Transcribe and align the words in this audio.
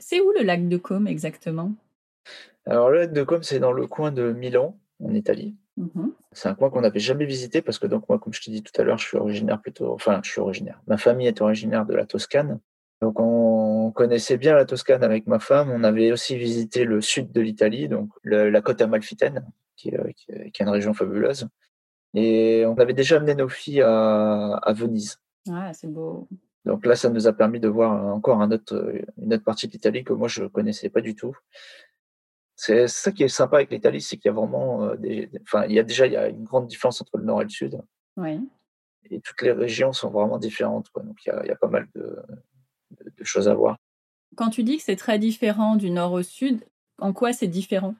C'est 0.00 0.20
où 0.20 0.32
le 0.32 0.42
lac 0.44 0.68
de 0.68 0.76
Côme 0.76 1.06
exactement? 1.06 1.72
Alors 2.66 2.90
le 2.90 2.98
lac 2.98 3.12
de 3.12 3.22
Côme, 3.22 3.42
c'est 3.42 3.58
dans 3.60 3.72
le 3.72 3.86
coin 3.86 4.12
de 4.12 4.32
Milan, 4.32 4.78
en 5.02 5.14
Italie. 5.14 5.56
Mhm. 5.76 6.12
C'est 6.32 6.48
un 6.48 6.54
coin 6.54 6.70
qu'on 6.70 6.82
n'avait 6.82 7.00
jamais 7.00 7.24
visité 7.24 7.62
parce 7.62 7.78
que 7.78 7.86
donc 7.86 8.08
moi, 8.08 8.18
comme 8.18 8.32
je 8.34 8.42
t'ai 8.42 8.50
dit 8.50 8.62
tout 8.62 8.78
à 8.80 8.84
l'heure, 8.84 8.98
je 8.98 9.06
suis 9.06 9.16
originaire 9.16 9.60
plutôt, 9.60 9.92
enfin, 9.92 10.20
je 10.22 10.30
suis 10.30 10.40
originaire. 10.40 10.80
Ma 10.86 10.98
famille 10.98 11.26
est 11.26 11.40
originaire 11.40 11.86
de 11.86 11.94
la 11.94 12.04
Toscane. 12.04 12.60
Donc 13.00 13.18
on 13.20 13.92
connaissait 13.92 14.36
bien 14.36 14.54
la 14.54 14.64
Toscane 14.64 15.02
avec 15.04 15.26
ma 15.26 15.38
femme. 15.38 15.70
On 15.70 15.84
avait 15.84 16.12
aussi 16.12 16.36
visité 16.36 16.84
le 16.84 17.00
sud 17.00 17.32
de 17.32 17.40
l'Italie, 17.40 17.88
donc 17.88 18.10
le- 18.22 18.50
la 18.50 18.60
côte 18.60 18.80
amalfitaine, 18.82 19.46
qui, 19.76 19.88
est- 19.90 20.14
qui 20.14 20.32
est 20.32 20.50
qui 20.50 20.62
est 20.62 20.64
une 20.66 20.70
région 20.70 20.92
fabuleuse. 20.94 21.48
Et 22.14 22.64
on 22.66 22.74
avait 22.74 22.94
déjà 22.94 23.16
amené 23.16 23.34
nos 23.34 23.48
filles 23.48 23.82
à, 23.82 24.54
à 24.56 24.72
Venise. 24.72 25.18
Ah, 25.50 25.72
c'est 25.72 25.86
beau. 25.90 26.26
Donc 26.68 26.84
là, 26.86 26.94
ça 26.96 27.08
nous 27.08 27.26
a 27.26 27.32
permis 27.32 27.60
de 27.60 27.66
voir 27.68 28.14
encore 28.14 28.40
un 28.42 28.50
autre, 28.52 28.94
une 29.20 29.32
autre 29.34 29.42
partie 29.42 29.66
de 29.66 29.72
l'Italie 29.72 30.04
que 30.04 30.12
moi 30.12 30.28
je 30.28 30.44
connaissais 30.44 30.90
pas 30.90 31.00
du 31.00 31.14
tout. 31.16 31.34
C'est 32.56 32.88
ça 32.88 33.10
qui 33.12 33.22
est 33.22 33.28
sympa 33.28 33.56
avec 33.56 33.70
l'Italie, 33.70 34.00
c'est 34.02 34.16
qu'il 34.16 34.28
y 34.28 34.32
a 34.32 34.34
vraiment 34.34 34.84
euh, 34.84 34.96
des, 34.96 35.30
enfin, 35.42 35.64
il 35.66 35.72
y 35.72 35.78
a 35.78 35.82
déjà 35.82 36.06
il 36.06 36.12
y 36.12 36.16
a 36.16 36.28
une 36.28 36.44
grande 36.44 36.66
différence 36.66 37.00
entre 37.00 37.16
le 37.16 37.24
nord 37.24 37.40
et 37.40 37.44
le 37.44 37.50
sud, 37.50 37.80
Oui. 38.16 38.40
et 39.10 39.20
toutes 39.20 39.40
les 39.42 39.52
régions 39.52 39.92
sont 39.92 40.10
vraiment 40.10 40.38
différentes. 40.38 40.88
Quoi. 40.90 41.02
Donc 41.04 41.16
il 41.24 41.28
y 41.28 41.32
a, 41.32 41.40
il 41.44 41.48
y 41.48 41.52
a 41.52 41.56
pas 41.56 41.68
mal 41.68 41.88
de, 41.94 42.16
de- 43.00 43.12
de 43.16 43.24
choses 43.24 43.48
à 43.48 43.54
voir. 43.54 43.76
Quand 44.36 44.50
tu 44.50 44.62
dis 44.62 44.76
que 44.76 44.82
c'est 44.82 44.96
très 44.96 45.18
différent 45.18 45.76
du 45.76 45.90
nord 45.90 46.12
au 46.12 46.22
sud, 46.22 46.64
en 46.98 47.12
quoi 47.12 47.32
c'est 47.32 47.46
différent? 47.48 47.94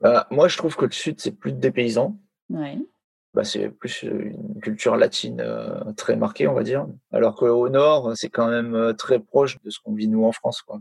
Bah, 0.00 0.26
moi, 0.30 0.48
je 0.48 0.56
trouve 0.56 0.74
que 0.74 0.86
le 0.86 0.90
sud 0.92 1.20
c'est 1.20 1.32
plus 1.32 1.52
dépaysant. 1.52 2.16
Oui. 2.50 2.88
Bah, 3.34 3.44
c'est 3.44 3.68
plus 3.68 4.02
une 4.02 4.60
culture 4.60 4.96
latine 4.96 5.40
euh, 5.40 5.92
très 5.96 6.16
marquée, 6.16 6.48
on 6.48 6.54
va 6.54 6.62
dire. 6.62 6.86
Alors 7.12 7.36
qu'au 7.36 7.68
nord, 7.68 8.12
c'est 8.16 8.30
quand 8.30 8.48
même 8.48 8.74
euh, 8.74 8.92
très 8.94 9.18
proche 9.18 9.60
de 9.62 9.70
ce 9.70 9.78
qu'on 9.80 9.94
vit 9.94 10.08
nous 10.08 10.24
en 10.24 10.32
France, 10.32 10.62
quoi. 10.62 10.80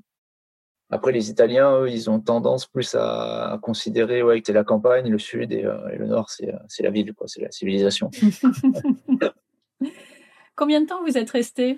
Après, 0.90 1.12
les 1.12 1.30
Italiens, 1.30 1.82
eux, 1.82 1.90
ils 1.90 2.10
ont 2.10 2.22
tendance 2.22 2.66
plus 2.66 2.96
à, 2.96 3.52
à 3.52 3.58
considérer 3.58 4.24
ouais, 4.24 4.40
que 4.40 4.48
c'est 4.48 4.54
la 4.54 4.64
campagne, 4.64 5.10
le 5.10 5.20
sud 5.20 5.52
et, 5.52 5.66
euh, 5.66 5.90
et 5.90 5.98
le 5.98 6.08
nord, 6.08 6.30
c'est 6.30 6.54
c'est 6.70 6.84
la 6.84 6.92
ville, 6.92 7.14
quoi, 7.14 7.28
c'est 7.28 7.42
la 7.42 7.52
civilisation. 7.52 8.10
Combien 10.56 10.80
de 10.80 10.88
temps 10.88 11.04
vous 11.04 11.18
êtes 11.18 11.30
resté? 11.30 11.78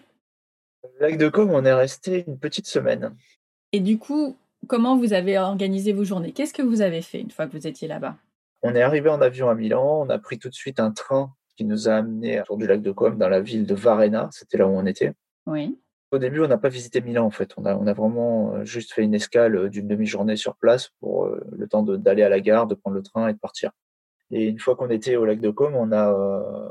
Lac 0.99 1.17
de 1.17 1.27
Côme, 1.27 1.49
on 1.49 1.65
est 1.65 1.73
resté 1.73 2.23
une 2.27 2.37
petite 2.37 2.67
semaine. 2.67 3.15
Et 3.71 3.79
du 3.79 3.97
coup, 3.97 4.37
comment 4.67 4.95
vous 4.95 5.13
avez 5.13 5.39
organisé 5.39 5.91
vos 5.91 6.03
journées? 6.03 6.31
Qu'est-ce 6.31 6.53
que 6.53 6.61
vous 6.61 6.81
avez 6.81 7.01
fait 7.01 7.19
une 7.19 7.31
fois 7.31 7.47
que 7.47 7.57
vous 7.57 7.67
étiez 7.67 7.87
là-bas? 7.87 8.15
On 8.61 8.75
est 8.75 8.81
arrivé 8.81 9.09
en 9.09 9.21
avion 9.21 9.49
à 9.49 9.55
Milan, 9.55 10.01
on 10.05 10.09
a 10.09 10.19
pris 10.19 10.37
tout 10.37 10.49
de 10.49 10.53
suite 10.53 10.79
un 10.79 10.91
train 10.91 11.31
qui 11.55 11.65
nous 11.65 11.89
a 11.89 11.93
amené 11.95 12.41
autour 12.41 12.57
du 12.57 12.67
lac 12.67 12.81
de 12.81 12.91
Côme, 12.91 13.17
dans 13.17 13.29
la 13.29 13.41
ville 13.41 13.65
de 13.65 13.75
Varenna, 13.75 14.29
c'était 14.31 14.57
là 14.57 14.67
où 14.67 14.71
on 14.71 14.85
était. 14.85 15.13
Oui. 15.45 15.77
Au 16.11 16.17
début, 16.17 16.41
on 16.41 16.47
n'a 16.47 16.57
pas 16.57 16.69
visité 16.69 17.01
Milan 17.01 17.25
en 17.25 17.29
fait. 17.31 17.51
On 17.57 17.65
a, 17.65 17.75
on 17.75 17.85
a 17.85 17.93
vraiment 17.93 18.55
euh, 18.55 18.65
juste 18.65 18.93
fait 18.93 19.03
une 19.03 19.13
escale 19.13 19.55
euh, 19.55 19.69
d'une 19.69 19.87
demi-journée 19.87 20.35
sur 20.37 20.55
place 20.55 20.89
pour 20.99 21.25
euh, 21.25 21.39
le 21.51 21.67
temps 21.67 21.83
d'aller 21.83 22.23
à 22.23 22.29
la 22.29 22.39
gare, 22.39 22.65
de 22.65 22.75
prendre 22.75 22.95
le 22.95 23.03
train 23.03 23.27
et 23.27 23.33
de 23.33 23.37
partir. 23.37 23.71
Et 24.31 24.45
une 24.45 24.59
fois 24.59 24.75
qu'on 24.75 24.89
était 24.89 25.15
au 25.17 25.25
lac 25.25 25.39
de 25.39 25.49
Côme, 25.51 25.75
on 25.75 25.91
a, 25.91 26.11
euh, 26.11 26.69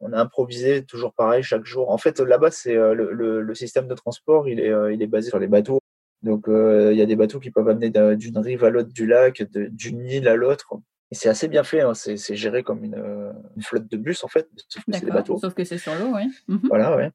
on 0.00 0.12
a 0.12 0.18
improvisé 0.20 0.84
toujours 0.84 1.12
pareil 1.12 1.42
chaque 1.42 1.64
jour. 1.64 1.90
En 1.90 1.98
fait, 1.98 2.20
là-bas, 2.20 2.50
c'est 2.52 2.76
euh, 2.76 2.94
le, 2.94 3.12
le, 3.12 3.40
le 3.42 3.54
système 3.54 3.88
de 3.88 3.94
transport, 3.94 4.48
il 4.48 4.60
est, 4.60 4.72
il 4.94 5.02
est 5.02 5.06
basé 5.06 5.28
sur 5.30 5.38
les 5.38 5.48
bateaux. 5.48 5.80
Donc, 6.22 6.46
il 6.48 6.96
y 6.96 7.02
a 7.02 7.06
des 7.06 7.14
bateaux 7.16 7.38
qui 7.38 7.50
peuvent 7.52 7.68
amener 7.68 7.90
d'un- 7.90 8.16
d'une 8.16 8.38
rive 8.38 8.64
à 8.64 8.70
l'autre 8.70 8.92
du 8.92 9.06
lac, 9.06 9.42
d'une 9.52 10.04
île 10.06 10.26
à 10.28 10.34
l'autre. 10.34 10.74
Et 11.10 11.14
c'est 11.14 11.28
assez 11.28 11.48
bien 11.48 11.64
fait. 11.64 11.80
hein. 11.80 11.94
C'est 11.94 12.16
c'est 12.16 12.36
géré 12.36 12.62
comme 12.62 12.84
une, 12.84 12.94
euh, 12.96 13.32
une 13.56 13.62
flotte 13.62 13.86
de 13.90 13.96
bus 13.96 14.24
en 14.24 14.28
fait, 14.28 14.48
sauf 14.68 14.84
que 14.84 14.92
c'est 14.92 15.04
des 15.06 15.10
bateaux. 15.16 15.38
Sauf 15.38 15.54
que 15.54 15.64
c'est 15.64 15.78
sur 15.78 15.94
l'eau, 15.94 16.12
oui. 16.14 16.22
Mhm. 16.48 16.60
Voilà, 16.68 16.96
ouais. 16.96 17.10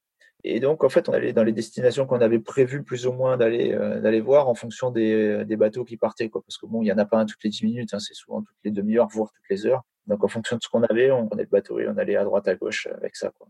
Et 0.45 0.59
donc, 0.59 0.83
en 0.83 0.89
fait, 0.89 1.07
on 1.07 1.13
allait 1.13 1.31
dans 1.31 1.43
les 1.45 1.53
destinations 1.53 2.05
qu'on 2.05 2.19
avait 2.19 2.39
prévues 2.39 2.83
plus 2.83 3.07
ou 3.07 3.13
moins 3.13 3.37
d'aller 3.37 3.71
euh, 3.71 4.01
d'aller 4.01 4.19
voir 4.19 4.49
en 4.49 4.55
fonction 4.55 4.91
des, 4.91 5.45
des 5.45 5.55
bateaux 5.55 5.85
qui 5.85 5.95
partaient, 5.95 6.27
quoi. 6.29 6.41
Parce 6.45 6.57
que 6.57 6.65
bon, 6.65 6.81
il 6.81 6.87
y 6.87 6.91
en 6.91 6.97
a 6.97 7.05
pas 7.05 7.17
un 7.19 7.25
toutes 7.25 7.41
les 7.45 7.49
10 7.49 7.63
minutes, 7.63 7.93
hein, 7.93 7.99
c'est 7.99 8.13
souvent 8.13 8.41
toutes 8.41 8.57
les 8.65 8.71
demi-heures, 8.71 9.07
voire 9.09 9.31
toutes 9.31 9.49
les 9.49 9.65
heures. 9.65 9.83
Donc, 10.07 10.21
en 10.21 10.27
fonction 10.27 10.57
de 10.57 10.61
ce 10.61 10.67
qu'on 10.67 10.83
avait, 10.83 11.11
on 11.11 11.27
prenait 11.27 11.43
le 11.43 11.49
bateau 11.49 11.79
et 11.79 11.87
on 11.87 11.95
allait 11.97 12.17
à 12.17 12.25
droite, 12.25 12.45
à 12.49 12.55
gauche 12.55 12.87
avec 12.87 13.15
ça, 13.15 13.31
quoi. 13.37 13.47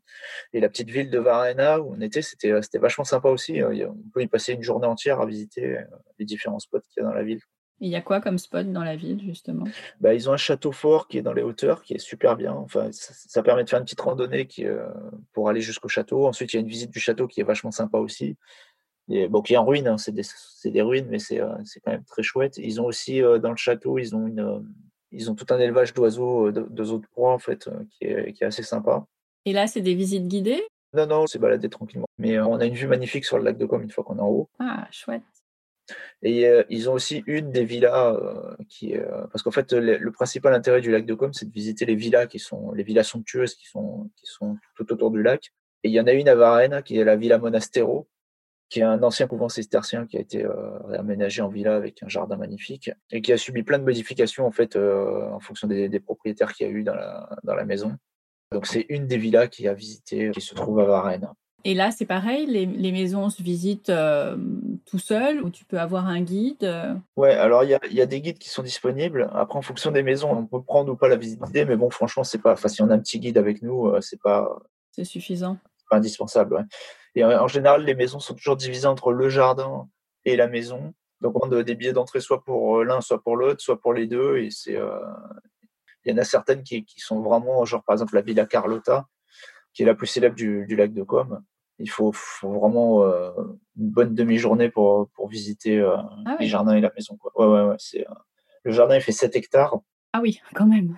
Et 0.54 0.60
la 0.60 0.70
petite 0.70 0.92
ville 0.92 1.10
de 1.10 1.18
Varenna 1.18 1.80
où 1.82 1.96
on 1.98 2.00
était, 2.00 2.22
c'était 2.22 2.52
euh, 2.52 2.62
c'était 2.62 2.78
vachement 2.78 3.06
sympa 3.06 3.30
aussi. 3.30 3.60
Euh, 3.60 3.70
a- 3.88 3.90
On 3.90 4.10
peut 4.14 4.22
y 4.22 4.28
passer 4.28 4.54
une 4.54 4.62
journée 4.62 4.86
entière 4.86 5.20
à 5.20 5.26
visiter 5.26 5.78
euh, 5.80 5.82
les 6.20 6.26
différents 6.26 6.60
spots 6.60 6.82
qu'il 6.82 7.02
y 7.02 7.06
a 7.06 7.10
dans 7.10 7.14
la 7.16 7.24
ville. 7.24 7.40
Il 7.84 7.90
y 7.90 7.98
a 7.98 8.02
quoi 8.02 8.22
comme 8.22 8.38
spot 8.38 8.72
dans 8.72 8.86
la 8.86 8.96
ville, 8.96 9.22
justement? 9.22 9.66
Bah, 10.00 10.14
ils 10.14 10.30
ont 10.30 10.32
un 10.32 10.38
château 10.38 10.72
fort 10.72 11.10
qui 11.10 11.18
est 11.18 11.22
dans 11.22 11.34
les 11.34 11.42
hauteurs, 11.42 11.84
qui 11.84 11.94
est 11.94 12.00
super 12.00 12.38
bien. 12.38 12.54
Enfin, 12.54 12.90
ça, 12.94 13.14
ça 13.14 13.44
permet 13.44 13.66
de 13.66 13.70
faire 13.70 13.80
une 13.80 13.84
petite 13.84 14.00
randonnée 14.00 14.48
qui, 14.48 14.66
euh, 14.66 14.88
pour 15.34 15.50
aller 15.50 15.60
jusqu'au 15.60 15.90
château. 15.90 16.26
Ensuite, 16.26 16.54
il 16.54 16.56
y 16.56 16.60
a 16.60 16.62
une 16.62 16.70
visite 16.70 16.92
du 16.92 17.02
château 17.02 17.28
qui 17.28 17.42
est 17.42 17.44
vachement 17.44 17.72
sympa 17.72 17.98
aussi. 17.98 18.38
Et, 19.10 19.28
bon, 19.28 19.42
qui 19.42 19.56
est 19.56 19.58
en 19.58 19.66
ruine, 19.66 19.90
hein, 19.90 19.98
c'est 19.98 20.14
des, 20.14 20.82
ruines, 20.82 21.08
mais 21.10 21.20
c'est 21.20 21.42
euh, 21.42 21.54
c'est 21.66 21.82
quand 21.82 21.92
même 21.92 22.06
très 22.06 22.24
chouette. 22.24 22.58
Ils 22.58 22.80
ont 22.80 22.86
aussi 22.86 23.22
euh, 23.22 23.38
dans 23.38 23.52
le 23.52 23.58
château, 23.58 23.98
ils 23.98 24.16
ont 24.16 24.28
une, 24.28 24.66
ils 25.12 25.30
ont 25.30 25.36
tout 25.36 25.48
un 25.50 25.60
élevage 25.60 25.94
d'oiseaux, 25.94 26.54
de- 26.54 26.66
d'oiseaux 26.70 27.00
de 27.00 27.08
proie 27.08 27.34
en 27.34 27.40
fait, 27.40 27.70
qui 27.92 28.06
est, 28.06 28.32
qui 28.32 28.46
est 28.46 28.48
assez 28.48 28.64
sympa. 28.64 29.06
Et 29.44 29.52
là, 29.52 29.68
c'est 29.68 29.82
des 29.82 29.94
visites 29.94 30.30
guidées? 30.30 30.64
Non, 30.94 31.06
non, 31.06 31.28
c'est 31.28 31.40
baladé 31.40 31.68
tranquillement. 31.68 32.08
Mais 32.18 32.40
on 32.40 32.56
a 32.56 32.66
une 32.66 32.76
vue 32.76 32.88
magnifique 32.88 33.26
sur 33.26 33.38
le 33.38 33.44
lac 33.44 33.58
de 33.58 33.66
Côme 33.66 33.82
une 33.82 33.92
fois 33.92 34.06
qu'on 34.06 34.20
est 34.20 34.22
en 34.22 34.30
haut. 34.30 34.50
Ah, 34.60 34.88
chouette. 34.90 35.24
Et 36.22 36.48
euh, 36.48 36.64
ils 36.70 36.90
ont 36.90 36.94
aussi 36.94 37.24
une 37.28 37.52
des 37.52 37.66
villas 37.66 38.16
euh, 38.16 38.56
qui 38.70 38.96
euh, 38.96 39.26
parce 39.32 39.44
qu'en 39.44 39.52
fait 39.52 39.74
le, 39.74 40.12
principal 40.12 40.54
intérêt 40.54 40.82
du 40.82 40.92
lac 40.92 41.06
de 41.06 41.14
Côme, 41.14 41.34
c'est 41.34 41.48
de 41.48 41.54
visiter 41.54 41.86
les 41.86 41.96
villas 41.96 42.28
qui 42.28 42.40
sont 42.40 42.72
les 42.72 42.84
villas 42.84 43.04
somptueuses 43.04 43.56
qui 43.56 43.68
sont 43.68 44.10
tout 44.76 44.92
autour 44.92 45.12
du 45.12 45.22
lac. 45.22 45.54
Et 45.84 45.90
il 45.90 45.94
y 45.94 46.00
en 46.00 46.08
a 46.08 46.14
une 46.14 46.30
à 46.30 46.36
Varennes 46.36 46.82
qui 46.84 46.98
est 46.98 47.04
la 47.04 47.18
Villa 47.18 47.38
Monastero, 47.38 48.08
qui 48.70 48.80
est 48.80 48.84
un 48.84 49.04
ancien 49.04 49.28
couvent 49.28 49.50
cistercien 49.50 50.08
qui 50.08 50.16
a 50.18 50.22
été 50.22 50.46
réaménagé 50.86 51.42
en 51.42 51.50
villa 51.50 51.76
avec 51.76 52.02
un 52.04 52.08
jardin 52.08 52.38
magnifique 52.38 52.90
et 53.12 53.22
qui 53.22 53.34
a 53.34 53.38
subi 53.38 53.64
plein 53.64 53.80
de 53.80 53.84
modifications 53.84 54.48
en 54.48 54.52
fait 54.52 54.78
en 54.78 55.40
fonction 55.42 55.68
des, 55.68 55.90
des 55.90 56.00
propriétaires 56.00 56.54
qu'il 56.54 56.68
y 56.68 56.70
a 56.70 56.74
eu 56.74 56.84
dans 56.84 56.96
la 56.96 57.30
dans 57.44 57.56
la 57.56 57.66
maison. 57.66 57.98
Donc 58.54 58.68
c'est 58.68 58.86
une 58.88 59.08
des 59.08 59.18
villas 59.18 59.50
qui 59.50 59.68
a 59.68 59.74
visité, 59.74 60.32
qui 60.32 60.42
se 60.42 60.56
trouve 60.56 60.80
à 60.80 60.86
Varennes. 60.86 61.28
Et 61.66 61.76
là, 61.76 61.92
c'est 61.92 62.06
pareil, 62.06 62.46
les, 62.46 62.66
les 62.66 62.92
maisons 62.92 63.30
se 63.30 63.42
visitent 63.42 63.90
euh, 63.90 64.36
tout 64.86 65.00
seul 65.00 65.42
ou 65.42 65.50
tu 65.50 65.64
peux 65.64 65.80
avoir 65.80 66.08
un 66.08 66.22
guide 66.22 66.64
euh, 66.66 66.94
Ouais, 67.16 67.34
alors 67.34 67.64
il 67.64 67.70
y 67.70 67.74
a, 67.74 67.80
il 67.90 67.94
y 67.94 68.02
a 68.02 68.06
des 68.06 68.20
guides 68.20 68.38
qui 68.38 68.50
sont 68.50 68.64
disponibles. 68.64 69.30
Après, 69.34 69.58
en 69.58 69.62
fonction 69.62 69.92
des 69.92 70.04
maisons, 70.04 70.30
on 70.32 70.46
peut 70.46 70.62
prendre 70.62 70.92
ou 70.92 70.98
pas 70.98 71.08
la 71.08 71.16
visite 71.16 71.42
guidée, 71.42 71.64
mais 71.64 71.78
bon, 71.78 71.90
franchement, 71.90 72.26
c'est 72.26 72.42
pas. 72.42 72.54
Enfin, 72.54 72.68
si 72.68 72.82
on 72.82 72.90
a 72.90 72.96
un 72.96 73.00
petit 73.00 73.20
guide 73.20 73.38
avec 73.38 73.62
nous, 73.62 73.88
euh, 73.88 74.02
c'est 74.02 74.22
pas, 74.22 74.62
C'est 74.92 75.06
suffisant. 75.06 75.58
pas 75.90 75.98
indispensable. 75.98 76.56
ouais. 76.56 76.64
Et 77.16 77.24
en, 77.24 77.48
général, 77.48 77.86
les 77.86 77.96
maisons 77.96 78.20
sont 78.20 78.34
toujours 78.34 78.58
divisées 78.58 78.88
entre 78.88 79.14
le 79.14 79.30
jardin 79.30 79.88
et 80.26 80.36
la 80.36 80.48
maison. 80.48 80.94
Donc, 81.22 81.42
on 81.46 81.50
a 81.52 81.64
des 81.64 81.76
billets 81.76 81.94
d'entrée 81.94 82.20
soit 82.20 82.44
pour 82.44 82.80
euh, 82.80 82.84
l'un, 82.84 83.00
soit 83.00 83.22
pour 83.22 83.38
l'autre, 83.38 83.62
soit 83.62 83.80
pour 83.80 83.94
les 83.94 84.08
deux. 84.08 84.38
Et 84.40 84.50
c'est, 84.52 84.76
euh, 84.76 85.00
il 86.04 86.12
y 86.12 86.14
en 86.14 86.18
a 86.18 86.26
certaines 86.26 86.64
qui, 86.64 86.84
qui 86.84 87.00
sont 87.00 87.22
vraiment, 87.22 87.64
genre 87.64 87.84
par 87.84 87.94
exemple 87.94 88.16
la 88.16 88.22
Villa 88.22 88.46
Carlotta, 88.46 89.08
qui 89.74 89.84
est 89.84 89.86
la 89.86 89.96
plus 89.96 90.08
célèbre 90.08 90.36
du, 90.36 90.66
du 90.68 90.76
lac 90.76 90.94
de 90.94 91.04
Côme. 91.04 91.42
Il 91.84 91.90
faut, 91.90 92.12
faut 92.14 92.52
vraiment 92.54 93.04
euh, 93.04 93.32
une 93.78 93.90
bonne 93.90 94.16
demi-journée 94.16 94.70
pour, 94.70 95.10
pour 95.10 95.28
visiter 95.28 95.80
euh, 95.80 95.98
Ah 96.26 96.38
les 96.40 96.48
jardins 96.48 96.76
et 96.76 96.82
la 96.82 96.92
maison. 96.96 97.18
Quoi. 97.18 97.32
Ouais, 97.36 97.46
ouais, 97.62 97.70
ouais, 97.70 97.76
c'est, 97.78 98.08
euh, 98.10 98.14
le 98.64 98.72
jardin, 98.72 98.96
il 98.96 99.02
fait 99.02 99.12
7 99.12 99.36
hectares. 99.36 99.78
Ah 100.14 100.22
oui, 100.22 100.40
quand 100.56 100.66
même. 100.66 100.96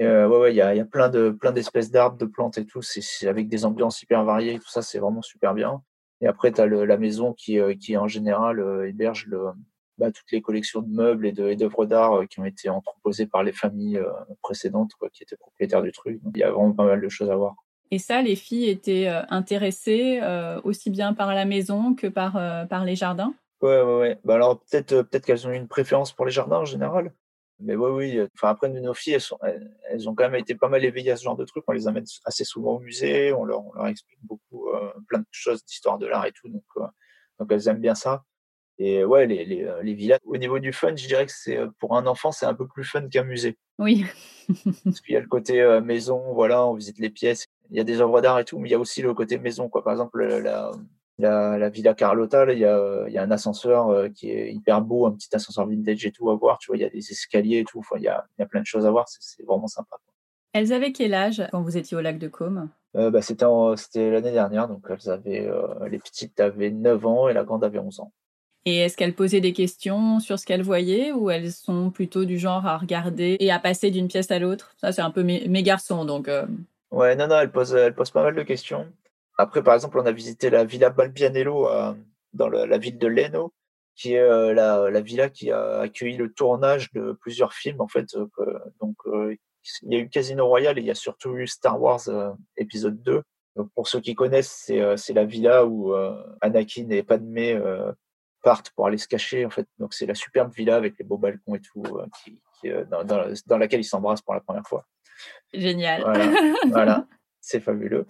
Et, 0.00 0.06
ouais, 0.06 0.24
ouais, 0.26 0.52
il 0.52 0.56
y 0.56 0.60
a, 0.62 0.74
y 0.74 0.80
a 0.80 0.84
plein 0.84 1.08
de 1.08 1.30
plein 1.30 1.52
d'espèces 1.52 1.90
d'arbres, 1.92 2.18
de 2.18 2.24
plantes 2.26 2.58
et 2.58 2.66
tout. 2.66 2.82
C'est 2.82 3.02
c'est 3.02 3.28
avec 3.28 3.48
des 3.48 3.64
ambiances 3.64 4.02
hyper 4.02 4.24
variées. 4.24 4.54
et 4.54 4.58
Tout 4.58 4.68
ça, 4.68 4.82
c'est 4.82 4.98
vraiment 4.98 5.22
super 5.22 5.54
bien. 5.54 5.82
Et 6.20 6.26
après, 6.26 6.50
tu 6.50 6.60
as 6.60 6.66
la 6.66 6.96
maison 6.96 7.32
qui, 7.32 7.58
qui 7.78 7.96
en 7.96 8.08
général 8.08 8.58
héberge 8.88 9.26
le, 9.28 9.44
bah, 9.98 10.10
toutes 10.10 10.32
les 10.32 10.42
collections 10.42 10.80
de 10.82 10.88
meubles 10.92 11.26
et 11.26 11.32
de- 11.32 11.48
et 11.48 11.56
d'œuvres 11.56 11.86
d'art 11.86 12.26
qui 12.28 12.40
ont 12.40 12.44
été 12.44 12.68
entreposées 12.68 13.26
par 13.26 13.42
les 13.44 13.52
familles 13.52 14.00
précédentes 14.42 14.92
quoi, 14.98 15.08
qui 15.10 15.22
étaient 15.22 15.36
propriétaires 15.36 15.82
du 15.82 15.92
truc. 15.92 16.20
Donc, 16.22 16.32
il 16.34 16.40
y 16.40 16.42
a 16.42 16.50
vraiment 16.50 16.72
pas 16.72 16.84
mal 16.86 17.00
de 17.00 17.08
choses 17.08 17.30
à 17.30 17.36
voir. 17.36 17.54
Et 17.90 17.98
ça, 17.98 18.22
les 18.22 18.36
filles 18.36 18.68
étaient 18.68 19.08
euh, 19.08 19.22
intéressées 19.28 20.20
euh, 20.22 20.60
aussi 20.64 20.90
bien 20.90 21.14
par 21.14 21.34
la 21.34 21.44
maison 21.44 21.94
que 21.94 22.06
par, 22.06 22.36
euh, 22.36 22.64
par 22.64 22.84
les 22.84 22.96
jardins 22.96 23.34
Ouais, 23.62 23.80
ouais, 23.80 23.98
ouais. 23.98 24.18
Bah 24.24 24.34
alors 24.34 24.60
peut-être 24.60 25.02
peut-être 25.02 25.24
qu'elles 25.24 25.46
ont 25.46 25.50
eu 25.50 25.56
une 25.56 25.68
préférence 25.68 26.12
pour 26.12 26.26
les 26.26 26.32
jardins 26.32 26.58
en 26.58 26.64
général. 26.64 27.14
Mais 27.58 27.74
ouais, 27.74 27.90
oui. 27.90 28.20
Enfin 28.34 28.50
après, 28.50 28.68
nos 28.68 28.92
filles, 28.92 29.14
elles, 29.14 29.20
sont, 29.22 29.38
elles, 29.42 29.74
elles 29.88 30.08
ont 30.10 30.14
quand 30.14 30.24
même 30.24 30.38
été 30.38 30.54
pas 30.54 30.68
mal 30.68 30.84
éveillées 30.84 31.12
à 31.12 31.16
ce 31.16 31.24
genre 31.24 31.36
de 31.36 31.44
trucs. 31.46 31.64
On 31.66 31.72
les 31.72 31.88
amène 31.88 32.04
assez 32.26 32.44
souvent 32.44 32.72
au 32.72 32.80
musée. 32.80 33.32
On 33.32 33.44
leur, 33.44 33.64
on 33.64 33.72
leur 33.72 33.86
explique 33.86 34.18
beaucoup, 34.22 34.68
euh, 34.68 34.92
plein 35.08 35.20
de 35.20 35.26
choses 35.30 35.64
d'histoire 35.64 35.96
de 35.96 36.06
l'art 36.06 36.26
et 36.26 36.32
tout. 36.32 36.50
Donc, 36.50 36.64
donc 37.38 37.50
elles 37.50 37.68
aiment 37.68 37.80
bien 37.80 37.94
ça. 37.94 38.24
Et 38.78 39.04
ouais, 39.04 39.26
les, 39.26 39.46
les, 39.46 39.66
les 39.82 39.94
villas. 39.94 40.18
Au 40.26 40.36
niveau 40.36 40.58
du 40.58 40.74
fun, 40.74 40.94
je 40.94 41.06
dirais 41.06 41.24
que 41.24 41.32
c'est 41.32 41.58
pour 41.78 41.96
un 41.96 42.06
enfant, 42.06 42.30
c'est 42.32 42.44
un 42.44 42.52
peu 42.52 42.68
plus 42.68 42.84
fun 42.84 43.08
qu'un 43.08 43.24
musée. 43.24 43.56
Oui. 43.78 44.04
Parce 44.84 45.00
qu'il 45.00 45.14
y 45.14 45.16
a 45.16 45.20
le 45.20 45.26
côté 45.26 45.60
euh, 45.60 45.80
maison, 45.80 46.34
voilà, 46.34 46.66
on 46.66 46.74
visite 46.74 46.98
les 46.98 47.10
pièces. 47.10 47.46
Il 47.70 47.76
y 47.76 47.80
a 47.80 47.84
des 47.84 48.00
œuvres 48.00 48.20
d'art 48.20 48.38
et 48.38 48.44
tout, 48.44 48.58
mais 48.58 48.68
il 48.68 48.72
y 48.72 48.74
a 48.74 48.78
aussi 48.78 49.02
le 49.02 49.14
côté 49.14 49.38
maison, 49.38 49.68
quoi. 49.68 49.82
Par 49.84 49.92
exemple, 49.92 50.24
la, 50.24 50.70
la, 51.18 51.58
la 51.58 51.68
Villa 51.68 51.94
Carlotta, 51.94 52.44
là, 52.44 52.52
il 52.52 52.58
y 52.58 52.64
a, 52.64 53.04
il 53.08 53.12
y 53.12 53.18
a 53.18 53.22
un 53.22 53.30
ascenseur 53.30 53.88
euh, 53.88 54.08
qui 54.08 54.30
est 54.30 54.52
hyper 54.52 54.80
beau, 54.82 55.06
un 55.06 55.12
petit 55.12 55.34
ascenseur 55.34 55.66
vintage 55.66 56.04
et 56.06 56.12
tout 56.12 56.30
à 56.30 56.34
voir. 56.36 56.58
Tu 56.58 56.68
vois, 56.68 56.76
il 56.76 56.80
y 56.82 56.84
a 56.84 56.90
des 56.90 56.98
escaliers 57.10 57.58
et 57.58 57.64
tout. 57.64 57.78
Enfin, 57.80 57.96
il 57.98 58.02
y 58.02 58.08
a, 58.08 58.24
il 58.38 58.42
y 58.42 58.44
a 58.44 58.46
plein 58.46 58.60
de 58.60 58.66
choses 58.66 58.86
à 58.86 58.90
voir. 58.90 59.06
C'est 59.08 59.44
vraiment 59.44 59.66
sympa. 59.66 59.90
quoi. 59.90 60.12
Elles 60.52 60.72
avaient 60.72 60.92
quel 60.92 61.14
âge 61.14 61.42
quand 61.50 61.62
vous 61.62 61.76
étiez 61.76 61.96
au 61.96 62.00
lac 62.00 62.18
de 62.18 62.28
Côme 62.28 62.70
Euh, 62.96 63.10
bah, 63.10 63.20
c'était 63.22 64.10
l'année 64.10 64.32
dernière, 64.32 64.68
donc 64.68 64.84
elles 64.88 65.10
avaient, 65.10 65.46
euh, 65.46 65.88
les 65.88 65.98
petites 65.98 66.40
avaient 66.40 66.70
9 66.70 67.04
ans 67.06 67.28
et 67.28 67.34
la 67.34 67.44
grande 67.44 67.62
avait 67.64 67.78
11 67.78 68.00
ans. 68.00 68.12
Et 68.64 68.78
est-ce 68.78 68.96
qu'elles 68.96 69.14
posaient 69.14 69.40
des 69.40 69.52
questions 69.52 70.18
sur 70.18 70.38
ce 70.40 70.44
qu'elles 70.46 70.62
voyaient 70.62 71.12
ou 71.12 71.30
elles 71.30 71.52
sont 71.52 71.90
plutôt 71.90 72.24
du 72.24 72.36
genre 72.38 72.66
à 72.66 72.78
regarder 72.78 73.36
et 73.38 73.52
à 73.52 73.58
passer 73.60 73.90
d'une 73.92 74.08
pièce 74.08 74.30
à 74.32 74.38
l'autre? 74.40 74.74
Ça, 74.80 74.90
c'est 74.92 75.02
un 75.02 75.10
peu 75.12 75.22
mes, 75.22 75.46
mes 75.46 75.62
garçons, 75.62 76.04
donc. 76.04 76.26
euh, 76.28 76.46
Ouais, 76.90 77.16
non, 77.16 77.26
non, 77.26 77.40
elles 77.40 77.50
posent, 77.52 77.74
elles 77.74 77.94
posent 77.94 78.10
pas 78.10 78.22
mal 78.22 78.34
de 78.34 78.42
questions. 78.42 78.92
Après, 79.38 79.62
par 79.62 79.74
exemple, 79.74 79.98
on 79.98 80.06
a 80.06 80.12
visité 80.12 80.50
la 80.50 80.64
Villa 80.64 80.90
Balbianello 80.90 81.68
euh, 81.68 81.94
dans 82.32 82.48
la 82.48 82.78
ville 82.78 82.98
de 82.98 83.06
Leno, 83.06 83.52
qui 83.94 84.14
est 84.14 84.20
euh, 84.20 84.52
la, 84.54 84.90
la 84.90 85.00
villa 85.00 85.28
qui 85.30 85.50
a 85.50 85.80
accueilli 85.80 86.16
le 86.16 86.32
tournage 86.32 86.92
de 86.92 87.12
plusieurs 87.20 87.52
films, 87.54 87.80
en 87.80 87.88
fait. 87.88 88.06
euh, 88.14 88.58
donc, 88.80 88.96
euh, 89.06 89.34
il 89.82 89.92
y 89.92 89.96
a 89.96 89.98
eu 89.98 90.08
Casino 90.08 90.46
Royale 90.46 90.78
et 90.78 90.82
il 90.82 90.86
y 90.86 90.90
a 90.90 90.94
surtout 90.94 91.36
eu 91.36 91.46
Star 91.46 91.80
Wars 91.80 92.08
euh, 92.08 92.30
épisode 92.56 93.02
2. 93.02 93.22
Donc, 93.56 93.70
pour 93.74 93.88
ceux 93.88 94.00
qui 94.00 94.14
connaissent, 94.14 94.62
c'est 94.66 94.80
euh, 94.80 94.96
la 95.14 95.24
villa 95.24 95.64
où 95.66 95.94
euh, 95.94 96.22
Anakin 96.40 96.88
et 96.90 97.02
Padmé 97.02 97.54
euh, 97.54 97.90
partent 98.42 98.70
pour 98.70 98.86
aller 98.86 98.98
se 98.98 99.08
cacher, 99.08 99.44
en 99.44 99.50
fait. 99.50 99.66
Donc, 99.78 99.92
c'est 99.92 100.06
la 100.06 100.14
superbe 100.14 100.52
villa 100.54 100.76
avec 100.76 100.98
les 100.98 101.04
beaux 101.04 101.18
balcons 101.18 101.54
et 101.56 101.60
tout, 101.60 101.82
euh, 101.84 102.06
euh, 102.66 102.84
dans 103.46 103.58
laquelle 103.58 103.80
ils 103.80 103.84
s'embrassent 103.84 104.22
pour 104.22 104.34
la 104.34 104.40
première 104.40 104.66
fois. 104.66 104.84
Génial. 105.52 106.02
Voilà, 106.02 106.30
voilà, 106.70 107.06
c'est 107.40 107.60
fabuleux. 107.60 108.06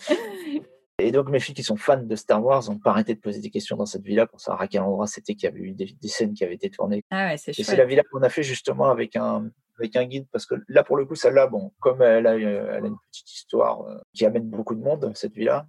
Et 0.99 1.12
donc 1.12 1.29
mes 1.29 1.41
filles 1.41 1.55
qui 1.55 1.62
sont 1.62 1.76
fans 1.76 2.03
de 2.03 2.17
Star 2.17 2.43
Wars 2.43 2.64
n'ont 2.70 2.79
pas 2.79 2.91
arrêté 2.91 3.14
de 3.14 3.20
poser 3.20 3.41
des 3.41 3.50
questions 3.50 3.76
dans 3.76 3.85
cette 3.85 4.03
villa 4.03 4.26
pour 4.26 4.41
savoir 4.41 4.62
à 4.62 4.67
quel 4.67 4.81
endroit 4.81 5.06
c'était 5.06 5.35
qu'il 5.35 5.44
y 5.44 5.53
avait 5.53 5.61
eu 5.61 5.73
des, 5.73 5.94
des 6.00 6.08
scènes 6.08 6.32
qui 6.32 6.43
avaient 6.43 6.55
été 6.55 6.70
tournées. 6.70 7.05
Ah 7.11 7.26
ouais, 7.26 7.37
c'est 7.37 7.58
Et 7.58 7.62
c'est 7.62 7.76
la 7.76 7.85
villa 7.85 8.03
qu'on 8.11 8.23
a 8.23 8.31
fait 8.31 8.43
justement 8.43 8.87
avec 8.87 9.14
un 9.14 9.50
avec 9.79 9.94
un 9.97 10.06
guide 10.06 10.26
parce 10.32 10.47
que 10.47 10.55
là 10.69 10.82
pour 10.82 10.97
le 10.97 11.05
coup 11.05 11.14
celle-là 11.14 11.49
bon 11.49 11.70
comme 11.81 12.00
elle 12.00 12.26
a, 12.26 12.32
euh, 12.32 12.76
elle 12.79 12.85
a 12.85 12.88
une 12.88 12.97
petite 13.11 13.31
histoire 13.31 13.82
euh, 13.82 13.99
qui 14.14 14.25
amène 14.25 14.49
beaucoup 14.49 14.75
de 14.75 14.81
monde 14.81 15.12
cette 15.14 15.35
villa 15.35 15.67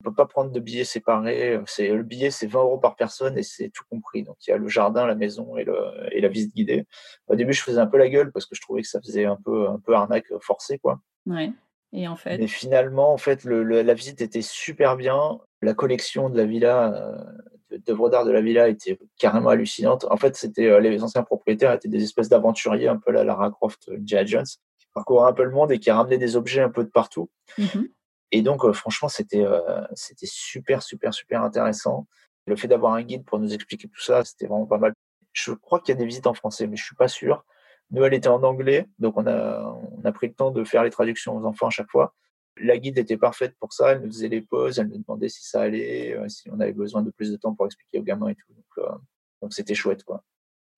on 0.00 0.04
peut 0.04 0.14
pas 0.14 0.26
prendre 0.26 0.50
de 0.50 0.60
billets 0.60 0.84
séparés 0.84 1.60
c'est 1.66 1.88
le 1.88 2.02
billet 2.02 2.30
c'est 2.30 2.46
20 2.46 2.60
euros 2.60 2.78
par 2.78 2.96
personne 2.96 3.36
et 3.38 3.42
c'est 3.42 3.68
tout 3.68 3.84
compris 3.90 4.22
donc 4.22 4.36
il 4.46 4.50
y 4.50 4.52
a 4.52 4.56
le 4.56 4.68
jardin 4.68 5.06
la 5.06 5.14
maison 5.14 5.56
et 5.56 5.64
le 5.64 5.76
et 6.12 6.20
la 6.20 6.28
visite 6.28 6.54
guidée 6.54 6.86
au 7.28 7.34
début 7.36 7.52
je 7.52 7.62
faisais 7.62 7.80
un 7.80 7.86
peu 7.86 7.98
la 7.98 8.08
gueule 8.08 8.32
parce 8.32 8.46
que 8.46 8.54
je 8.54 8.60
trouvais 8.60 8.82
que 8.82 8.88
ça 8.88 9.00
faisait 9.00 9.26
un 9.26 9.36
peu 9.36 9.68
un 9.68 9.78
peu 9.78 9.94
arnaque 9.94 10.32
forcée 10.40 10.78
quoi 10.78 11.00
Ouais. 11.26 11.52
Et 11.92 12.06
en 12.06 12.14
fait, 12.14 12.38
mais 12.38 12.46
finalement, 12.46 13.12
en 13.12 13.18
fait, 13.18 13.42
le, 13.42 13.64
le- 13.64 13.82
la 13.82 13.94
visite 13.94 14.20
était 14.20 14.42
super 14.42 14.96
bien. 14.96 15.40
La 15.60 15.74
collection 15.74 16.30
de 16.30 16.36
la 16.36 16.44
villa, 16.44 16.94
euh, 16.94 17.78
d'œuvres 17.84 18.08
d'art 18.10 18.24
de 18.24 18.30
la 18.30 18.40
villa 18.40 18.68
était 18.68 18.96
carrément 19.18 19.48
hallucinante. 19.50 20.06
En 20.08 20.16
fait, 20.16 20.36
c'était 20.36 20.68
euh, 20.70 20.78
les 20.78 21.02
anciens 21.02 21.24
propriétaires 21.24 21.72
étaient 21.72 21.88
des 21.88 22.04
espèces 22.04 22.28
d'aventuriers, 22.28 22.86
un 22.86 22.96
peu 22.96 23.10
la 23.10 23.24
Lara 23.24 23.50
Croft, 23.50 23.90
Jones, 24.04 24.44
qui 24.78 24.86
parcouraient 24.94 25.28
un 25.28 25.32
peu 25.32 25.42
le 25.42 25.50
monde 25.50 25.72
et 25.72 25.80
qui 25.80 25.90
ramenaient 25.90 26.16
des 26.16 26.36
objets 26.36 26.60
un 26.62 26.70
peu 26.70 26.84
de 26.84 26.90
partout. 26.90 27.28
mhm. 27.58 27.88
Et 28.32 28.42
donc, 28.42 28.64
euh, 28.64 28.72
franchement, 28.72 29.08
c'était 29.08 29.44
euh, 29.44 29.82
c'était 29.94 30.26
super, 30.26 30.82
super, 30.82 31.12
super 31.12 31.42
intéressant. 31.42 32.06
Le 32.46 32.56
fait 32.56 32.68
d'avoir 32.68 32.94
un 32.94 33.02
guide 33.02 33.24
pour 33.24 33.38
nous 33.38 33.52
expliquer 33.52 33.88
tout 33.88 34.00
ça, 34.00 34.24
c'était 34.24 34.46
vraiment 34.46 34.66
pas 34.66 34.78
mal. 34.78 34.94
Je 35.32 35.52
crois 35.52 35.80
qu'il 35.80 35.94
y 35.94 35.96
a 35.96 35.98
des 35.98 36.06
visites 36.06 36.26
en 36.26 36.34
français, 36.34 36.66
mais 36.66 36.76
je 36.76 36.84
suis 36.84 36.96
pas 36.96 37.08
sûr. 37.08 37.44
Nous, 37.90 38.04
elle 38.04 38.14
était 38.14 38.28
en 38.28 38.42
anglais, 38.42 38.86
donc 38.98 39.16
on 39.16 39.26
a, 39.26 39.62
on 39.62 40.04
a 40.04 40.12
pris 40.12 40.28
le 40.28 40.34
temps 40.34 40.50
de 40.52 40.62
faire 40.64 40.84
les 40.84 40.90
traductions 40.90 41.36
aux 41.36 41.44
enfants 41.44 41.66
à 41.66 41.70
chaque 41.70 41.90
fois. 41.90 42.14
La 42.56 42.78
guide 42.78 42.98
était 42.98 43.16
parfaite 43.16 43.56
pour 43.58 43.72
ça. 43.72 43.92
Elle 43.92 44.02
nous 44.02 44.08
faisait 44.08 44.28
les 44.28 44.42
pauses, 44.42 44.78
elle 44.78 44.88
nous 44.88 44.98
demandait 44.98 45.28
si 45.28 45.44
ça 45.44 45.62
allait, 45.62 46.16
euh, 46.16 46.28
si 46.28 46.50
on 46.50 46.60
avait 46.60 46.72
besoin 46.72 47.02
de 47.02 47.10
plus 47.10 47.30
de 47.32 47.36
temps 47.36 47.54
pour 47.54 47.66
expliquer 47.66 47.98
aux 47.98 48.02
gamins 48.02 48.28
et 48.28 48.34
tout. 48.34 48.52
Donc, 48.52 48.64
euh, 48.78 48.96
donc 49.42 49.52
c'était 49.54 49.74
chouette, 49.74 50.04
quoi. 50.04 50.22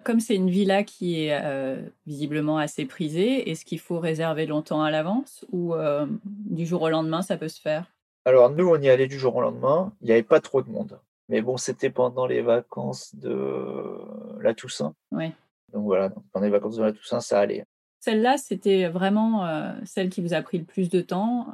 Comme 0.04 0.20
c'est 0.20 0.34
une 0.34 0.50
villa 0.50 0.82
qui 0.84 1.24
est 1.24 1.38
euh, 1.42 1.80
visiblement 2.06 2.58
assez 2.58 2.84
prisée, 2.84 3.50
est-ce 3.50 3.64
qu'il 3.64 3.80
faut 3.80 3.98
réserver 3.98 4.46
longtemps 4.46 4.82
à 4.82 4.90
l'avance 4.90 5.44
ou 5.50 5.74
euh, 5.74 6.06
du 6.24 6.66
jour 6.66 6.82
au 6.82 6.88
lendemain 6.88 7.22
ça 7.22 7.36
peut 7.36 7.48
se 7.48 7.60
faire? 7.60 7.86
Alors 8.24 8.50
nous, 8.50 8.68
on 8.68 8.80
y 8.80 8.88
allait 8.88 9.08
du 9.08 9.18
jour 9.18 9.36
au 9.36 9.40
lendemain. 9.40 9.92
Il 10.00 10.06
n'y 10.06 10.12
avait 10.12 10.22
pas 10.22 10.40
trop 10.40 10.62
de 10.62 10.70
monde. 10.70 11.00
Mais 11.28 11.40
bon, 11.40 11.56
c'était 11.56 11.90
pendant 11.90 12.26
les 12.26 12.42
vacances 12.42 13.14
de 13.14 13.98
la 14.40 14.54
Toussaint. 14.54 14.94
Oui. 15.10 15.32
Donc 15.72 15.84
voilà, 15.84 16.10
pendant 16.32 16.44
les 16.44 16.50
vacances 16.50 16.76
de 16.76 16.82
la 16.82 16.92
Toussaint, 16.92 17.20
ça 17.20 17.40
allait. 17.40 17.64
Celle-là, 18.00 18.36
c'était 18.36 18.88
vraiment 18.88 19.46
euh, 19.46 19.72
celle 19.84 20.10
qui 20.10 20.20
vous 20.20 20.34
a 20.34 20.42
pris 20.42 20.58
le 20.58 20.64
plus 20.64 20.90
de 20.90 21.00
temps? 21.00 21.46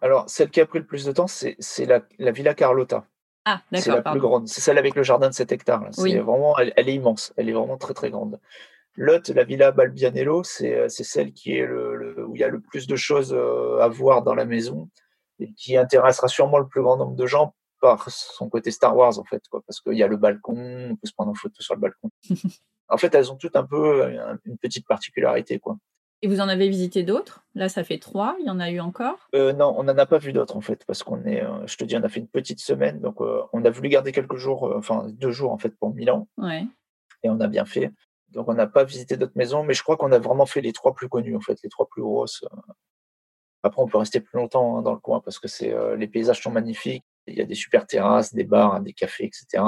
Alors, 0.00 0.28
celle 0.28 0.50
qui 0.50 0.60
a 0.60 0.66
pris 0.66 0.80
le 0.80 0.84
plus 0.84 1.04
de 1.04 1.12
temps, 1.12 1.28
c'est 1.28 1.56
c'est 1.60 1.86
la, 1.86 2.02
la 2.18 2.32
Villa 2.32 2.54
Carlotta. 2.54 3.06
Ah, 3.44 3.60
C'est 3.82 3.90
la 3.90 4.02
plus 4.12 4.20
grande. 4.20 4.48
C'est 4.48 4.60
celle 4.60 4.78
avec 4.78 4.94
le 4.94 5.02
jardin 5.02 5.28
de 5.28 5.34
7 5.34 5.50
hectares. 5.52 5.88
Oui. 5.98 6.12
vraiment, 6.18 6.56
elle, 6.58 6.72
elle 6.76 6.88
est 6.88 6.94
immense. 6.94 7.32
Elle 7.36 7.48
est 7.48 7.52
vraiment 7.52 7.76
très 7.76 7.94
très 7.94 8.10
grande. 8.10 8.40
L'autre, 8.94 9.32
la 9.32 9.44
Villa 9.44 9.72
Balbianello, 9.72 10.44
c'est 10.44 10.74
euh, 10.76 10.88
c'est 10.88 11.02
celle 11.04 11.32
qui 11.32 11.56
est 11.56 11.66
le, 11.66 11.96
le- 11.96 12.26
où 12.26 12.36
il 12.36 12.40
y 12.40 12.44
a 12.44 12.48
le 12.48 12.60
plus 12.60 12.86
de 12.86 12.94
choses 12.96 13.32
euh, 13.32 13.78
à 13.80 13.88
voir 13.88 14.22
dans 14.22 14.34
la 14.34 14.44
maison 14.44 14.90
et 15.40 15.52
qui 15.54 15.76
intéressera 15.76 16.28
sûrement 16.28 16.58
le 16.58 16.66
plus 16.68 16.82
grand 16.82 16.96
nombre 16.98 17.16
de 17.16 17.26
gens 17.26 17.54
par 17.80 18.08
son 18.10 18.48
côté 18.50 18.70
Star 18.70 18.94
Wars 18.96 19.18
en 19.18 19.24
fait, 19.24 19.42
quoi, 19.50 19.60
parce 19.66 19.80
qu'il 19.80 19.94
y 19.94 20.02
a 20.02 20.06
le 20.08 20.16
balcon, 20.18 20.54
on 20.90 20.94
peut 20.96 21.06
se 21.06 21.12
prendre 21.14 21.30
en 21.30 21.34
photo 21.34 21.60
sur 21.62 21.74
le 21.74 21.80
balcon. 21.80 22.10
en 22.88 22.96
fait, 22.98 23.12
elles 23.14 23.32
ont 23.32 23.36
toutes 23.36 23.56
un 23.56 23.64
peu 23.64 24.04
euh, 24.04 24.36
une 24.44 24.58
petite 24.58 24.86
particularité, 24.86 25.58
quoi. 25.58 25.78
Et 26.24 26.28
vous 26.28 26.40
en 26.40 26.48
avez 26.48 26.68
visité 26.68 27.02
d'autres? 27.02 27.44
Là, 27.56 27.68
ça 27.68 27.82
fait 27.82 27.98
trois. 27.98 28.36
Il 28.38 28.46
y 28.46 28.50
en 28.50 28.60
a 28.60 28.70
eu 28.70 28.78
encore? 28.78 29.28
Euh, 29.34 29.52
non, 29.52 29.74
on 29.76 29.82
n'en 29.82 29.98
a 29.98 30.06
pas 30.06 30.18
vu 30.18 30.32
d'autres 30.32 30.56
en 30.56 30.60
fait, 30.60 30.84
parce 30.86 31.02
qu'on 31.02 31.24
est, 31.24 31.42
euh, 31.42 31.66
je 31.66 31.76
te 31.76 31.84
dis, 31.84 31.96
on 31.96 32.02
a 32.02 32.08
fait 32.08 32.20
une 32.20 32.28
petite 32.28 32.60
semaine, 32.60 33.00
donc 33.00 33.20
euh, 33.20 33.42
on 33.52 33.64
a 33.64 33.70
voulu 33.70 33.88
garder 33.88 34.12
quelques 34.12 34.36
jours, 34.36 34.72
enfin 34.76 35.06
deux 35.08 35.32
jours 35.32 35.50
en 35.52 35.58
fait 35.58 35.70
pour 35.76 35.92
Milan, 35.92 36.28
Ouais. 36.38 36.64
et 37.24 37.28
on 37.28 37.40
a 37.40 37.48
bien 37.48 37.64
fait. 37.64 37.90
Donc 38.28 38.48
on 38.48 38.54
n'a 38.54 38.68
pas 38.68 38.84
visité 38.84 39.16
d'autres 39.16 39.32
maisons, 39.36 39.64
mais 39.64 39.74
je 39.74 39.82
crois 39.82 39.96
qu'on 39.96 40.12
a 40.12 40.18
vraiment 40.18 40.46
fait 40.46 40.60
les 40.60 40.72
trois 40.72 40.94
plus 40.94 41.08
connues 41.08 41.36
en 41.36 41.40
fait, 41.40 41.58
les 41.62 41.68
trois 41.68 41.88
plus 41.88 42.02
grosses. 42.02 42.44
Après, 43.64 43.82
on 43.82 43.86
peut 43.86 43.98
rester 43.98 44.20
plus 44.20 44.38
longtemps 44.38 44.78
hein, 44.78 44.82
dans 44.82 44.92
le 44.92 44.98
coin 44.98 45.20
parce 45.20 45.38
que 45.38 45.48
c'est, 45.48 45.74
les 45.96 46.06
paysages 46.08 46.40
sont 46.42 46.50
magnifiques. 46.50 47.04
Il 47.26 47.34
y 47.36 47.40
a 47.40 47.44
des 47.44 47.54
super 47.54 47.86
terrasses, 47.86 48.32
des 48.34 48.42
bars, 48.44 48.80
des 48.80 48.92
cafés, 48.92 49.26
etc. 49.26 49.62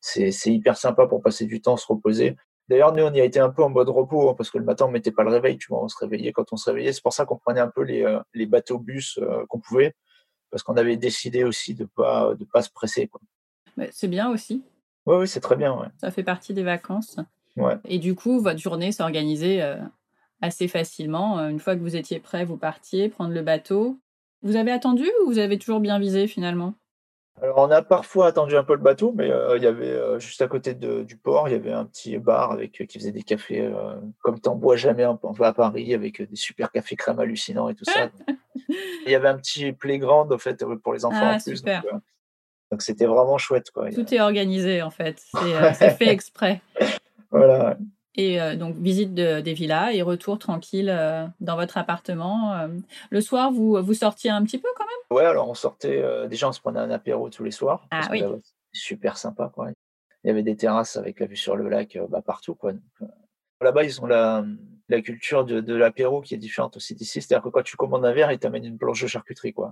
C'est, 0.00 0.30
c'est 0.32 0.52
hyper 0.52 0.76
sympa 0.76 1.06
pour 1.06 1.22
passer 1.22 1.44
du 1.46 1.60
temps, 1.60 1.76
se 1.76 1.86
reposer. 1.86 2.36
D'ailleurs, 2.68 2.92
nous, 2.92 3.02
on 3.02 3.12
y 3.12 3.20
a 3.20 3.24
été 3.24 3.40
un 3.40 3.50
peu 3.50 3.62
en 3.62 3.70
mode 3.70 3.88
repos 3.88 4.30
hein, 4.30 4.34
parce 4.36 4.50
que 4.50 4.58
le 4.58 4.64
matin, 4.64 4.86
on 4.86 4.90
mettait 4.90 5.10
pas 5.10 5.24
le 5.24 5.30
réveil, 5.30 5.56
tu 5.56 5.68
vois, 5.68 5.82
on 5.82 5.88
se 5.88 5.96
réveillait 5.98 6.32
quand 6.32 6.52
on 6.52 6.56
se 6.56 6.68
réveillait. 6.68 6.92
C'est 6.92 7.02
pour 7.02 7.14
ça 7.14 7.24
qu'on 7.24 7.38
prenait 7.38 7.60
un 7.60 7.68
peu 7.68 7.82
les, 7.82 8.02
euh, 8.02 8.20
les 8.34 8.46
bateaux-bus 8.46 9.18
euh, 9.22 9.46
qu'on 9.48 9.58
pouvait 9.58 9.94
parce 10.50 10.62
qu'on 10.62 10.76
avait 10.76 10.96
décidé 10.96 11.44
aussi 11.44 11.74
de 11.74 11.84
pas 11.84 12.34
de 12.34 12.44
pas 12.44 12.62
se 12.62 12.70
presser. 12.70 13.10
C'est 13.90 14.08
bien 14.08 14.30
aussi. 14.30 14.64
Oui, 15.06 15.16
oui, 15.16 15.28
c'est 15.28 15.40
très 15.40 15.56
bien. 15.56 15.74
Ouais. 15.74 15.86
Ça 15.98 16.10
fait 16.10 16.22
partie 16.22 16.54
des 16.54 16.62
vacances. 16.62 17.18
Ouais. 17.56 17.76
Et 17.84 17.98
du 17.98 18.14
coup, 18.14 18.40
votre 18.40 18.58
journée 18.60 18.92
s'organisait 18.92 19.62
euh, 19.62 19.76
assez 20.40 20.68
facilement. 20.68 21.38
Euh, 21.38 21.48
Une 21.48 21.60
fois 21.60 21.76
que 21.76 21.80
vous 21.80 21.96
étiez 21.96 22.20
prêt, 22.20 22.44
vous 22.44 22.56
partiez 22.56 23.08
prendre 23.08 23.32
le 23.32 23.42
bateau. 23.42 23.98
Vous 24.42 24.56
avez 24.56 24.70
attendu 24.70 25.04
ou 25.22 25.30
vous 25.30 25.38
avez 25.38 25.58
toujours 25.58 25.80
bien 25.80 25.98
visé 25.98 26.26
finalement? 26.26 26.74
Alors, 27.42 27.58
on 27.58 27.70
a 27.70 27.82
parfois 27.82 28.26
attendu 28.26 28.56
un 28.56 28.64
peu 28.64 28.74
le 28.74 28.80
bateau, 28.80 29.12
mais 29.16 29.30
euh, 29.30 29.56
il 29.56 29.62
y 29.62 29.66
avait 29.66 29.86
euh, 29.90 30.18
juste 30.18 30.42
à 30.42 30.48
côté 30.48 30.74
de- 30.74 31.02
du 31.02 31.16
port, 31.16 31.48
il 31.48 31.52
y 31.52 31.54
avait 31.54 31.72
un 31.72 31.84
petit 31.84 32.18
bar 32.18 32.52
avec 32.52 32.80
euh, 32.80 32.84
qui 32.84 32.98
faisait 32.98 33.12
des 33.12 33.22
cafés 33.22 33.70
comme 34.20 34.40
t'en 34.40 34.54
bois 34.56 34.76
jamais 34.76 35.04
un- 35.04 35.18
on 35.22 35.32
va 35.32 35.48
à 35.48 35.52
Paris 35.52 35.94
avec 35.94 36.20
des 36.22 36.36
super 36.36 36.70
cafés 36.72 36.96
crème 36.96 37.18
hallucinants 37.20 37.68
et 37.68 37.74
tout 37.74 37.84
ça. 37.84 38.10
il 39.06 39.10
y 39.10 39.14
avait 39.14 39.28
un 39.28 39.36
petit 39.36 39.72
playground 39.72 40.32
en 40.32 40.38
fait 40.38 40.64
pour 40.82 40.92
les 40.94 41.04
enfants 41.04 41.18
Ah, 41.22 41.34
en 41.36 41.38
plus. 41.40 41.56
super. 41.56 41.82
Donc, 42.70 42.82
c'était 42.82 43.06
vraiment 43.06 43.38
chouette 43.38 43.70
quoi. 43.70 43.90
Tout 43.90 44.12
est 44.14 44.20
organisé 44.20 44.82
en 44.82 44.90
fait. 44.90 45.18
C'est 45.20 45.72
c'est 45.74 45.90
fait 45.90 46.08
exprès. 46.08 46.60
Voilà. 47.30 47.78
Et 48.14 48.40
euh, 48.40 48.56
donc, 48.56 48.76
visite 48.76 49.14
de- 49.14 49.40
des 49.40 49.54
villas 49.54 49.92
et 49.94 50.02
retour 50.02 50.38
tranquille 50.38 50.90
euh, 50.90 51.26
dans 51.40 51.56
votre 51.56 51.78
appartement. 51.78 52.54
euh. 52.54 52.68
Le 53.10 53.20
soir, 53.20 53.52
vous, 53.52 53.80
vous 53.82 53.94
sortiez 53.94 54.30
un 54.30 54.42
petit 54.44 54.58
peu 54.58 54.68
quand 54.76 54.84
même? 54.84 55.16
Ouais, 55.18 55.24
alors 55.24 55.48
on 55.48 55.54
sortait 55.54 56.04
déjà 56.28 56.48
on 56.48 56.52
se 56.52 56.60
prenait 56.60 56.80
un 56.80 56.90
apéro 56.90 57.30
tous 57.30 57.42
les 57.44 57.50
soirs. 57.50 57.86
Ah 57.90 58.00
parce 58.00 58.10
oui. 58.10 58.22
super 58.72 59.16
sympa 59.16 59.50
quoi. 59.54 59.70
Il 60.24 60.28
y 60.28 60.30
avait 60.30 60.42
des 60.42 60.56
terrasses 60.56 60.96
avec 60.96 61.20
la 61.20 61.26
vue 61.26 61.36
sur 61.36 61.56
le 61.56 61.68
lac 61.68 61.98
bah, 62.10 62.20
partout 62.20 62.54
quoi. 62.54 62.72
Là-bas, 63.60 63.84
ils 63.84 64.00
ont 64.02 64.06
la, 64.06 64.44
la 64.88 65.00
culture 65.00 65.44
de, 65.44 65.60
de 65.60 65.74
l'apéro 65.74 66.20
qui 66.20 66.34
est 66.34 66.38
différente 66.38 66.76
aussi 66.76 66.94
d'ici. 66.94 67.20
C'est-à-dire 67.22 67.42
que 67.42 67.48
quand 67.48 67.62
tu 67.62 67.76
commandes 67.76 68.04
un 68.04 68.12
verre, 68.12 68.30
ils 68.30 68.38
t'amènent 68.38 68.64
une 68.64 68.78
planche 68.78 69.02
de 69.02 69.06
charcuterie, 69.08 69.52
quoi. 69.52 69.70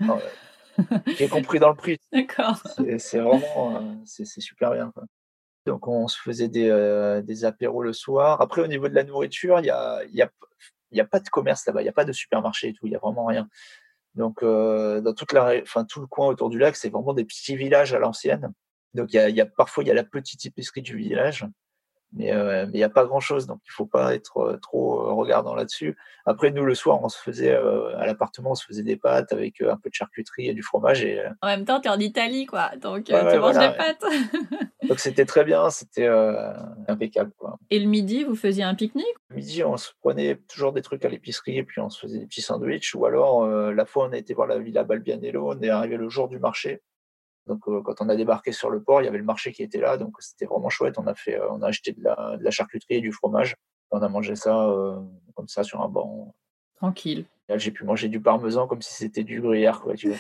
Qui 1.17 1.23
est 1.25 1.29
compris 1.29 1.59
dans 1.59 1.69
le 1.71 1.77
prix. 1.77 1.99
D'accord. 2.13 2.61
C'est 2.99 3.19
vraiment, 3.21 4.03
c'est 4.05 4.25
super 4.27 4.73
bien, 4.73 4.91
quoi. 4.93 5.05
Donc, 5.67 5.89
on 5.89 6.07
se 6.07 6.19
faisait 6.19 6.49
des, 6.49 6.71
euh, 6.71 7.23
des 7.23 7.45
apéros 7.45 7.83
le 7.83 7.93
soir. 7.93 8.41
Après, 8.41 8.63
au 8.63 8.69
niveau 8.69 8.89
de 8.89 8.95
la 8.95 9.03
nourriture, 9.03 9.59
il 9.59 9.67
y 9.67 9.71
a, 9.71 10.03
y 10.13 10.23
a, 10.23 11.05
pas 11.05 11.21
de 11.21 11.29
commerce 11.29 11.67
là-bas. 11.67 11.81
Il 11.81 11.85
n'y 11.85 11.91
a 11.91 11.93
pas 11.93 12.05
de 12.05 12.13
supermarché 12.13 12.69
et 12.69 12.73
tout. 12.73 12.87
Il 12.87 12.93
y 12.93 12.97
a 12.97 13.01
vraiment 13.01 13.27
rien. 13.27 13.49
Donc, 14.15 14.43
euh, 14.43 15.01
dans 15.01 15.13
tout 15.13 15.27
le 15.31 16.07
coin 16.07 16.29
autour 16.29 16.51
du 16.51 16.59
lac, 16.59 16.77
c'est 16.77 16.89
vraiment 16.89 17.15
des 17.15 17.25
petits 17.25 17.57
villages 17.57 17.93
à 17.93 17.99
l'ancienne. 17.99 18.53
Donc, 18.95 19.11
parfois, 19.57 19.83
il 19.83 19.89
y 19.89 19.91
a 19.91 19.95
la 19.95 20.05
petite 20.05 20.47
épicerie 20.47 20.83
du 20.83 20.97
village. 20.97 21.45
Mais 22.17 22.33
euh, 22.33 22.65
mais 22.67 22.73
il 22.73 22.79
n'y 22.79 22.83
a 22.83 22.89
pas 22.89 23.05
grand-chose, 23.05 23.47
donc 23.47 23.61
il 23.67 23.71
faut 23.71 23.85
pas 23.85 24.15
être 24.15 24.39
euh, 24.39 24.57
trop 24.57 25.01
euh, 25.01 25.13
regardant 25.13 25.55
là-dessus. 25.55 25.97
Après, 26.25 26.51
nous, 26.51 26.65
le 26.65 26.75
soir, 26.75 26.99
on 27.03 27.09
se 27.09 27.19
faisait, 27.19 27.55
à 27.55 28.05
l'appartement, 28.05 28.53
on 28.53 28.55
se 28.57 28.65
faisait 28.65 28.83
des 28.83 28.97
pâtes 28.97 29.33
avec 29.33 29.61
un 29.61 29.77
peu 29.77 29.91
de 29.91 29.95
charcuterie 29.95 30.49
et 30.49 30.55
du 30.55 30.63
fromage. 30.63 31.05
Et, 31.05 31.23
En 31.41 31.47
même 31.47 31.65
temps, 31.65 31.81
tu 31.81 31.87
es 31.87 31.91
en 31.91 32.01
Italie, 32.01 32.47
quoi. 32.47 32.71
Donc, 32.81 33.05
tu 33.05 33.13
ouais, 33.13 33.23
manges 33.23 33.39
voilà, 33.39 33.69
des 33.69 33.77
pâtes. 33.77 34.05
donc 34.89 34.99
c'était 34.99 35.25
très 35.25 35.45
bien, 35.45 35.71
c'était 35.71 36.09
impeccable, 36.89 37.31
quoi. 37.39 37.59
Et 37.71 37.79
le 37.79 37.87
midi, 37.87 38.25
vous 38.25 38.35
faisiez 38.35 38.65
un 38.65 38.75
pique-nique? 38.75 39.07
Midi, 39.31 39.63
on 39.63 39.77
se 39.77 39.91
prenait 40.01 40.37
toujours 40.49 40.73
des 40.73 40.83
trucs 40.83 41.05
à 41.05 41.09
l'épicerie 41.09 41.59
et 41.59 41.63
puis 41.63 41.81
on 41.81 41.91
se 41.91 42.01
faisait 42.01 42.19
des 42.19 42.27
petits 42.27 42.43
sandwichs. 42.43 42.93
Ou 42.97 43.07
alors, 43.07 43.47
la 43.47 43.87
fois, 43.87 44.09
on 44.09 44.13
a 44.13 44.17
été 44.17 44.35
voir 44.35 44.49
la 44.49 44.59
Villa 44.59 44.83
Balbianello, 44.83 45.53
on 45.53 45.61
est 45.61 45.69
arrivé 45.69 45.97
le 45.97 46.09
jour 46.09 46.29
du 46.29 46.41
marché. 46.41 46.83
Donc 47.47 47.61
quand 47.61 48.01
on 48.01 48.09
a 48.09 48.17
débarqué 48.17 48.53
sur 48.53 48.71
le 48.71 48.83
port, 48.83 49.03
il 49.03 49.05
y 49.05 49.09
avait 49.09 49.19
le 49.19 49.25
marché 49.25 49.53
qui 49.53 49.63
était 49.63 49.81
là, 49.81 49.97
donc 49.97 50.17
c'était 50.21 50.47
vraiment 50.47 50.69
chouette. 50.69 50.99
On 50.99 51.07
a 51.07 51.15
fait, 51.15 51.41
on 51.51 51.63
a 51.63 51.69
acheté 51.69 51.93
de 51.93 52.03
la, 52.03 52.37
de 52.37 52.43
la 52.43 52.51
charcuterie 52.51 52.97
et 52.97 53.01
du 53.01 53.13
fromage. 53.13 53.55
On 53.91 54.03
a 54.03 54.09
mangé 54.09 54.35
ça 54.35 54.53
comme 55.35 55.49
ça 55.49 55.63
sur 55.63 55.81
un 55.81 55.89
banc. 55.89 56.35
Tranquille. 56.77 57.25
J'ai 57.55 57.71
pu 57.71 57.85
manger 57.85 58.09
du 58.09 58.21
parmesan 58.21 58.67
comme 58.67 58.83
si 58.83 58.93
c'était 58.93 59.23
du 59.23 59.41
gruyère, 59.41 59.81
quoi. 59.81 59.95
Tu 59.95 60.11
vois, 60.11 60.19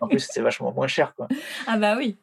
en 0.00 0.08
plus, 0.08 0.18
c'était 0.18 0.42
vachement 0.42 0.72
moins 0.72 0.86
cher, 0.86 1.14
quoi. 1.14 1.26
Ah 1.66 1.78
bah 1.78 1.96
oui, 1.96 2.18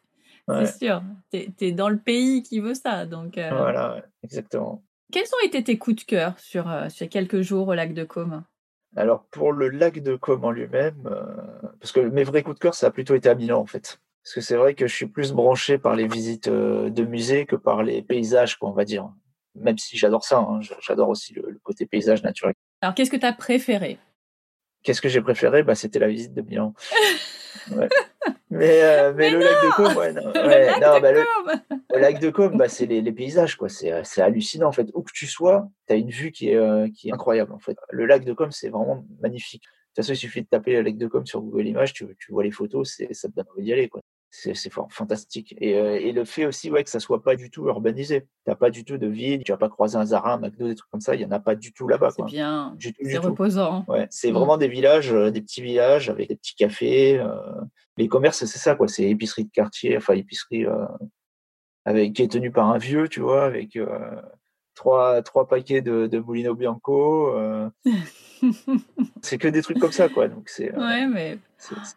c'est 0.48 0.78
sûr. 0.78 1.02
Tu 1.32 1.52
es, 1.60 1.72
dans 1.72 1.90
le 1.90 1.98
pays 1.98 2.44
qui 2.44 2.60
veut 2.60 2.76
ça, 2.76 3.06
donc. 3.06 3.34
Voilà, 3.36 4.04
exactement. 4.24 4.84
Quels 5.12 5.26
ont 5.26 5.48
été 5.48 5.64
tes 5.64 5.80
coups 5.80 5.96
de 5.96 6.04
cœur 6.04 6.38
sur 6.38 6.72
ces 6.90 7.08
quelques 7.08 7.42
jours 7.42 7.68
au 7.68 7.74
lac 7.74 7.96
de 7.96 8.04
Côme? 8.04 8.44
Alors 8.96 9.24
pour 9.26 9.52
le 9.52 9.70
lac 9.70 10.02
de 10.02 10.16
Côme 10.16 10.46
en 10.46 10.52
lui-même, 10.52 11.10
parce 11.80 11.92
que 11.92 12.00
mes 12.00 12.24
vrais 12.24 12.44
coups 12.44 12.56
de 12.56 12.60
cœur, 12.60 12.76
ça 12.76 12.88
a 12.88 12.92
plutôt 12.92 13.16
été 13.16 13.30
à 13.30 13.36
Milan 13.36 13.60
en 13.60 13.66
fait. 13.66 14.00
Parce 14.24 14.36
que 14.36 14.42
c'est 14.42 14.56
vrai 14.56 14.74
que 14.76 14.86
je 14.88 14.96
suis 14.96 15.08
plus 15.08 15.32
branché 15.32 15.78
par 15.78 15.96
les 15.96 16.08
visites 16.08 16.50
de 16.50 17.04
musées 17.04 17.46
que 17.46 17.56
par 17.56 17.84
les 17.84 18.02
paysages, 18.02 18.58
quoi, 18.58 18.70
on 18.70 18.74
va 18.74 18.86
dire. 18.86 19.10
Même 19.56 19.78
si 19.78 19.98
j'adore 19.98 20.24
ça, 20.24 20.40
hein, 20.40 20.60
j'adore 20.82 21.10
aussi 21.10 21.34
le, 21.34 21.60
côté 21.64 21.86
paysage 21.86 22.22
naturel. 22.24 22.54
Alors 22.82 22.94
qu'est-ce 22.94 23.10
que 23.10 23.18
tu 23.18 23.26
as 23.26 23.34
préféré? 23.34 23.98
Qu'est-ce 24.84 25.02
que 25.02 25.10
j'ai 25.10 25.22
préféré? 25.22 25.64
Bah, 25.64 25.76
C'était 25.76 26.00
la 26.00 26.08
visite 26.08 26.34
de 26.34 26.42
Milan. 26.42 26.74
Mais, 28.52 28.82
euh, 28.82 29.14
mais, 29.16 29.30
le 29.30 29.40
lac 29.40 29.64
de 29.64 29.76
Côme, 29.76 29.96
ouais, 29.96 30.12
non, 30.12 30.32
bah, 31.02 31.12
le, 31.12 32.00
lac 32.00 32.20
de 32.20 32.30
Côme, 32.32 32.58
bah, 32.58 32.68
c'est 32.68 32.88
les, 32.88 33.02
les, 33.02 33.12
paysages, 33.12 33.56
quoi. 33.56 33.70
C'est, 33.70 33.92
euh, 33.92 34.02
c'est 34.04 34.22
hallucinant, 34.22 34.68
en 34.68 34.72
fait. 34.72 34.90
Où 34.96 35.04
que 35.04 35.12
tu 35.14 35.28
sois, 35.28 35.70
tu 35.88 35.94
as 35.94 35.98
une 35.98 36.10
vue 36.10 36.32
qui 36.32 36.50
est, 36.50 36.56
euh, 36.56 36.88
qui 36.90 37.10
est 37.10 37.14
incroyable, 37.14 37.54
en 37.54 37.60
fait. 37.60 37.78
Le 37.92 38.06
lac 38.06 38.26
de 38.26 38.34
Côme, 38.34 38.52
c'est 38.52 38.70
vraiment 38.70 39.06
magnifique. 39.22 39.64
De 39.90 40.02
toute 40.02 40.06
façon, 40.06 40.14
il 40.14 40.18
suffit 40.18 40.42
de 40.42 40.48
taper 40.48 40.82
lac 40.82 40.98
de 40.98 41.08
Côme 41.08 41.26
sur 41.26 41.42
Google 41.42 41.68
Images, 41.68 41.94
tu, 41.94 42.06
tu 42.20 42.32
vois 42.32 42.44
les 42.44 42.52
photos, 42.52 43.02
ça 43.12 43.28
te 43.28 43.34
donne 43.36 43.46
envie 43.54 43.64
d'y 43.64 43.74
aller, 43.74 43.90
quoi 43.90 44.02
c'est 44.32 44.72
fantastique. 44.90 45.56
Et, 45.60 45.72
et, 45.72 46.12
le 46.12 46.24
fait 46.24 46.46
aussi 46.46 46.70
ouais, 46.70 46.84
que 46.84 46.90
ça 46.90 47.00
soit 47.00 47.24
pas 47.24 47.36
du 47.36 47.50
tout 47.50 47.66
urbanisé. 47.66 48.28
Tu 48.48 48.56
pas 48.56 48.70
du 48.70 48.86
tout 48.86 48.98
de 48.98 49.08
ville, 49.08 49.44
tu 49.44 49.52
vas 49.52 49.58
pas 49.58 49.70
croiser 49.70 49.98
un 49.98 50.06
Zara, 50.06 50.34
un 50.34 50.38
McDo, 50.38 50.68
des 50.68 50.76
trucs 50.76 50.90
comme 50.92 51.02
ça, 51.02 51.16
il 51.16 51.22
y 51.22 51.26
en 51.26 51.32
a 51.32 51.40
pas 51.40 51.56
du 51.56 51.74
tout 51.74 51.88
là-bas. 51.88 52.12
C'est 52.12 52.24
bien, 52.24 52.76
c'est 52.80 53.18
reposant. 53.18 53.86
Ouais, 53.88 54.08
c'est 54.12 54.32
mmh. 54.32 54.36
vraiment 54.36 54.58
des 54.58 54.68
villages, 54.68 55.12
des 55.12 55.42
petits 55.42 55.62
villages 55.62 56.10
avec 56.10 56.30
des 56.30 56.36
petits 56.36 56.56
cafés. 56.56 57.24
Les 57.98 58.08
commerces, 58.08 58.46
c'est 58.46 58.60
ça, 58.60 58.76
quoi. 58.76 58.88
C'est 58.88 59.10
épicerie 59.10 59.46
de 59.46 59.52
quartier, 59.52 59.98
enfin 59.98 60.14
épicerie 60.14 60.66
avec, 61.86 62.14
qui 62.14 62.22
est 62.22 62.32
tenue 62.32 62.52
par 62.52 62.70
un 62.70 62.78
vieux, 62.78 63.08
tu 63.10 63.22
vois, 63.22 63.46
avec 63.46 63.80
trois, 64.76 65.22
trois 65.24 65.48
paquets 65.48 65.82
de, 65.82 66.08
de 66.08 66.20
Molino 66.20 66.54
Bianco. 66.54 67.34
c'est 69.22 69.38
que 69.38 69.48
des 69.48 69.62
trucs 69.62 69.80
comme 69.80 69.92
ça, 69.92 70.10
quoi. 70.10 70.28
Donc 70.28 70.50
c'est. 70.50 70.76
ouais, 70.76 71.08
mais 71.08 71.38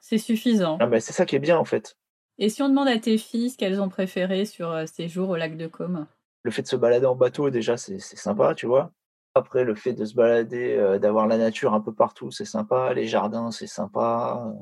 c'est 0.00 0.18
suffisant. 0.18 0.78
Ah, 0.80 0.87
bah, 0.87 1.00
c'est 1.00 1.12
ça 1.12 1.26
qui 1.26 1.37
est 1.37 1.40
bien, 1.40 1.58
en 1.58 1.64
fait. 1.64 1.96
Et 2.38 2.49
si 2.49 2.62
on 2.62 2.68
demande 2.68 2.88
à 2.88 2.99
tes 2.99 3.18
filles 3.18 3.50
ce 3.50 3.58
qu'elles 3.58 3.80
ont 3.80 3.88
préféré 3.88 4.44
sur 4.44 4.70
euh, 4.70 4.84
ces 4.87 5.08
jours 5.08 5.30
au 5.30 5.37
lac 5.37 5.56
de 5.56 5.66
Côme? 5.66 6.06
Le 6.42 6.50
fait 6.50 6.62
de 6.62 6.66
se 6.66 6.76
balader 6.76 7.06
en 7.06 7.14
bateau, 7.14 7.50
déjà, 7.50 7.76
c'est 7.76 8.00
sympa, 8.00 8.54
tu 8.54 8.66
vois. 8.66 8.92
Après, 9.34 9.64
le 9.64 9.75
fait 9.75 9.92
de 9.92 10.04
se 10.04 10.14
balader, 10.14 10.76
euh, 10.76 10.99
d'avoir 10.99 11.26
la 11.26 11.38
nature 11.38 11.72
un 11.72 11.80
peu 11.80 11.94
partout, 11.94 12.30
c'est 12.30 12.44
sympa. 12.44 12.92
Les 12.94 13.06
jardins, 13.06 13.50
c'est 13.50 13.66
sympa. 13.66 14.52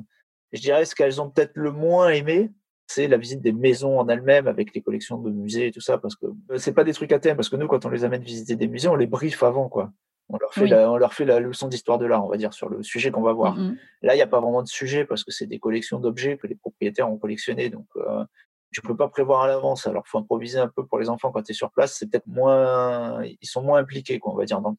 Je 0.53 0.61
dirais 0.61 0.85
ce 0.85 0.95
qu'elles 0.95 1.21
ont 1.21 1.31
peut-être 1.31 1.53
le 1.55 1.73
moins 1.73 2.11
aimé, 2.11 2.51
c'est 2.87 3.07
la 3.07 3.19
visite 3.19 3.41
des 3.41 3.53
maisons 3.53 4.01
en 4.01 4.09
elles-mêmes 4.09 4.49
avec 4.49 4.75
les 4.75 4.83
collections 4.83 5.19
de 5.19 5.31
musées 5.31 5.69
et 5.69 5.71
tout 5.71 5.81
ça, 5.81 5.97
parce 5.97 6.17
que 6.17 6.27
euh, 6.51 6.59
c'est 6.59 6.73
pas 6.73 6.85
des 6.85 6.93
trucs 6.93 7.13
à 7.13 7.21
thème, 7.21 7.37
parce 7.37 7.49
que 7.49 7.57
nous, 7.57 7.69
quand 7.69 7.87
on 7.87 7.89
les 7.89 8.05
amène 8.05 8.23
visiter 8.23 8.57
des 8.57 8.67
musées, 8.67 8.89
on 8.89 8.97
les 8.97 9.07
briefe 9.07 9.43
avant, 9.43 9.69
quoi. 9.69 9.93
On 10.33 10.39
leur 10.39 10.55
fait, 10.55 10.67
la, 10.67 10.91
on 10.91 10.97
leur 10.97 11.13
fait 11.13 11.25
la 11.25 11.41
leçon 11.41 11.67
d'histoire 11.67 11.99
de 11.99 12.07
l'art, 12.07 12.25
on 12.25 12.29
va 12.29 12.37
dire, 12.37 12.53
sur 12.55 12.69
le 12.69 12.83
sujet 12.83 13.11
qu'on 13.11 13.23
va 13.23 13.33
voir. 13.33 13.57
Mm. 13.57 13.77
Là, 14.03 14.15
il 14.15 14.17
n'y 14.17 14.23
a 14.23 14.27
pas 14.27 14.41
vraiment 14.41 14.63
de 14.63 14.69
sujet 14.69 15.05
parce 15.05 15.25
que 15.25 15.33
c'est 15.33 15.47
des 15.47 15.59
collections 15.59 15.99
d'objets 15.99 16.37
que 16.37 16.47
les 16.47 16.55
propriétaires 16.55 17.11
ont 17.11 17.19
collectionnés. 17.19 17.69
Donc, 17.69 17.87
euh, 17.97 18.25
tu 18.73 18.81
peux 18.81 18.97
pas 18.97 19.09
prévoir 19.09 19.43
à 19.43 19.49
l'avance. 19.49 19.89
Alors, 19.89 20.07
faut 20.07 20.19
improviser 20.19 20.59
un 20.59 20.69
peu 20.69 20.87
pour 20.87 20.99
les 21.01 21.09
enfants 21.09 21.33
quand 21.33 21.43
tu 21.43 21.51
es 21.51 21.55
sur 21.55 21.73
place. 21.73 21.97
C'est 21.99 22.09
peut-être 22.09 22.29
moins, 22.29 23.23
ils 23.25 23.49
sont 23.49 23.63
moins 23.63 23.81
impliqués, 23.81 24.21
quoi, 24.21 24.33
on 24.33 24.37
va 24.37 24.45
dire, 24.45 24.61
dans 24.61 24.77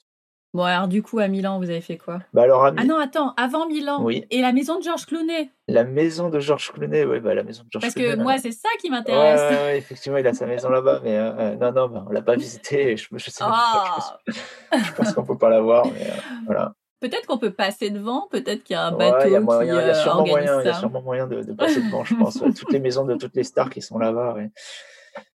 Bon, 0.53 0.63
alors 0.63 0.89
du 0.89 1.01
coup, 1.01 1.19
à 1.19 1.29
Milan, 1.29 1.59
vous 1.59 1.69
avez 1.69 1.79
fait 1.79 1.97
quoi? 1.97 2.19
Bah 2.33 2.41
alors, 2.41 2.65
Ah 2.65 2.83
non, 2.83 2.97
attends, 2.97 3.33
avant 3.37 3.67
Milan. 3.67 4.03
Oui. 4.03 4.25
Et 4.31 4.41
la 4.41 4.51
maison 4.51 4.79
de 4.79 4.83
Georges 4.83 5.05
Clooney 5.05 5.49
La 5.69 5.85
maison 5.85 6.29
de 6.29 6.41
Georges 6.41 6.73
Clooney, 6.73 7.05
oui, 7.05 7.21
bah, 7.21 7.33
la 7.33 7.43
maison 7.43 7.63
de 7.63 7.69
Georges 7.71 7.83
Parce 7.83 7.93
que 7.93 8.17
moi, 8.17 8.37
c'est 8.37 8.51
ça 8.51 8.67
qui 8.81 8.89
m'intéresse. 8.89 9.39
Ouais, 9.39 9.57
ouais, 9.57 9.77
effectivement, 9.77 10.17
il 10.17 10.27
a 10.27 10.33
sa 10.33 10.45
maison 10.45 10.69
là-bas, 10.69 10.99
mais 11.03 11.15
euh, 11.15 11.31
euh, 11.31 11.55
non, 11.55 11.71
non, 11.71 11.87
bah, 11.87 12.05
on 12.05 12.11
l'a 12.11 12.21
pas 12.21 12.35
visité. 12.35 12.97
Je, 12.97 13.07
je, 13.13 13.29
sais 13.29 13.43
pas, 13.45 14.13
je, 14.27 14.33
pense, 14.75 14.91
pense 14.97 15.13
qu'on 15.13 15.23
peut 15.23 15.37
pas 15.37 15.49
la 15.49 15.61
voir, 15.61 15.85
mais 15.85 16.07
euh, 16.07 16.41
voilà. 16.45 16.73
Peut-être 16.99 17.27
qu'on 17.27 17.37
peut 17.37 17.53
passer 17.53 17.89
devant, 17.89 18.27
peut-être 18.29 18.63
qu'il 18.63 18.73
y 18.75 18.77
a 18.77 18.83
un 18.83 18.91
bateau 18.91 19.27
il 19.27 19.31
y 19.31 19.35
a, 19.35 19.39
moyen, 19.39 19.77
qui 19.77 19.85
il 19.85 19.87
y 19.87 19.89
a 19.89 19.93
sûrement 19.95 20.25
moyen, 20.25 20.61
Il 20.61 20.65
y 20.65 20.69
a 20.69 20.73
sûrement 20.73 21.01
moyen 21.01 21.27
de, 21.27 21.43
de 21.43 21.53
passer 21.53 21.81
devant, 21.81 22.03
je 22.03 22.13
pense. 22.13 22.39
toutes 22.39 22.73
les 22.73 22.79
maisons 22.79 23.05
de 23.05 23.15
toutes 23.15 23.35
les 23.37 23.45
stars 23.45 23.69
qui 23.69 23.81
sont 23.81 23.97
là-bas. 23.97 24.35